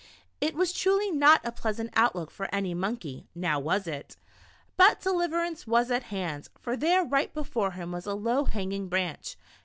[0.39, 4.17] It was truly not a pleasant outlook for any monkey, now was it?
[4.75, 9.37] But deliverance was at hand, for there right before him was a low hanging branch.